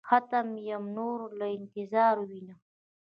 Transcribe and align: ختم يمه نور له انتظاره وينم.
ختم 0.07 0.47
يمه 0.69 0.89
نور 0.97 1.19
له 1.39 1.47
انتظاره 1.57 2.21
وينم. 2.27 2.59